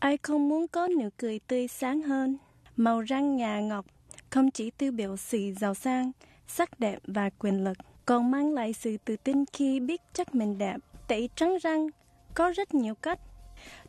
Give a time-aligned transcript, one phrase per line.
[0.00, 2.36] Ai không muốn có nụ cười tươi sáng hơn?
[2.76, 3.86] Màu răng ngà ngọc
[4.30, 6.12] không chỉ tiêu biểu sự giàu sang,
[6.46, 10.58] sắc đẹp và quyền lực, còn mang lại sự tự tin khi biết chắc mình
[10.58, 10.76] đẹp.
[11.08, 11.88] Tẩy trắng răng
[12.34, 13.18] có rất nhiều cách.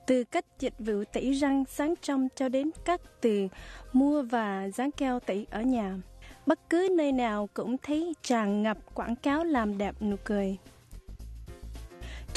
[0.07, 3.47] Từ cách dịch vụ tẩy răng sáng trong cho đến các từ
[3.93, 5.97] mua và dán keo tẩy ở nhà.
[6.45, 10.57] Bất cứ nơi nào cũng thấy tràn ngập quảng cáo làm đẹp nụ cười.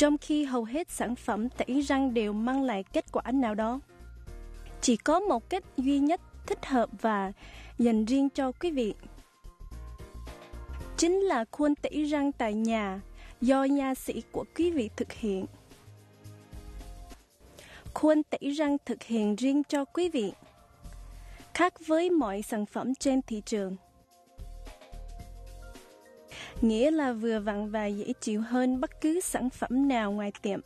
[0.02, 3.80] Trong khi hầu hết sản phẩm tẩy răng đều mang lại kết quả nào đó.
[4.80, 7.33] Chỉ có một cách duy nhất thích hợp và
[7.78, 8.95] dành riêng cho quý vị.
[10.97, 13.01] Chính là khuôn tẩy răng tại nhà
[13.41, 15.47] do nha sĩ của quý vị thực hiện.
[17.95, 20.33] Khuôn tẩy răng thực hiện riêng cho quý vị,
[21.55, 23.77] khác với mọi sản phẩm trên thị trường.
[26.62, 30.60] Nghĩa là vừa vặn và dễ chịu hơn bất cứ sản phẩm nào ngoài tiệm.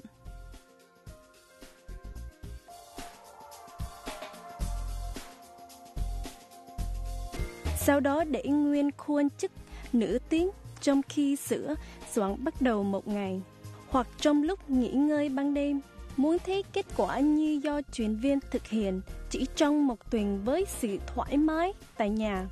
[7.76, 9.50] Sau đó để nguyên khuôn chức
[9.92, 11.74] nửa tiếng trong khi sữa
[12.12, 13.40] soạn bắt đầu một ngày
[13.88, 15.80] hoặc trong lúc nghỉ ngơi ban đêm.
[16.16, 20.64] Muốn thấy kết quả như do chuyên viên thực hiện chỉ trong một tuần với
[20.68, 22.46] sự thoải mái tại nhà,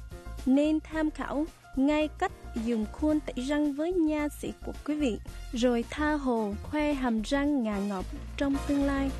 [0.47, 1.47] nên tham khảo
[1.77, 2.33] ngay cách
[2.65, 5.19] dùng khuôn tẩy răng với nha sĩ của quý vị,
[5.53, 8.05] rồi tha hồ khoe hàm răng ngà ngọc
[8.37, 9.11] trong tương lai.